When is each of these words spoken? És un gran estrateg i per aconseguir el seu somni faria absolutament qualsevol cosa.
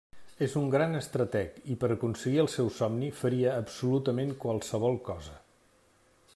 És 0.43 0.53
un 0.61 0.69
gran 0.75 0.99
estrateg 0.99 1.59
i 1.73 1.75
per 1.83 1.89
aconseguir 1.95 2.41
el 2.45 2.49
seu 2.55 2.73
somni 2.79 3.11
faria 3.21 3.53
absolutament 3.61 4.35
qualsevol 4.47 5.01
cosa. 5.11 5.41